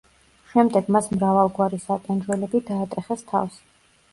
შემდეგ 0.53 0.87
მას 0.95 1.09
მრავალგვარი 1.17 1.81
სატანჯველები 1.83 2.63
დაატეხეს 2.71 3.25
თავს. 3.35 3.63